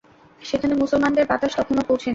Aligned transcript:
সেখানে 0.41 0.73
মুসলমানদের 0.75 1.25
বাতাস 1.27 1.51
তখনও 1.57 1.87
পৌঁছেনি। 1.87 2.09